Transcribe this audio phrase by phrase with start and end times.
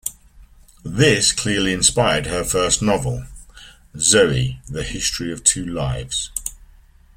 [0.83, 3.25] This clearly inspired her first novel,
[3.99, 6.31] "Zoe: the History of Two Lives".